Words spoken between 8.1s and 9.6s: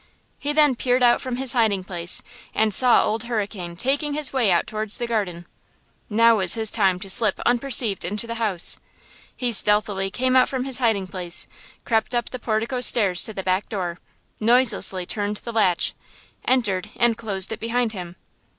the house. He